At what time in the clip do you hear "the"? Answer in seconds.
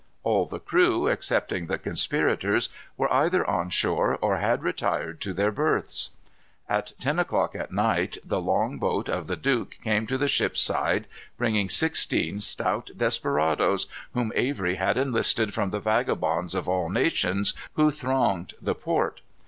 0.47-0.57, 1.67-1.77, 8.25-8.41, 9.27-9.35, 10.17-10.27, 15.69-15.79, 18.59-18.73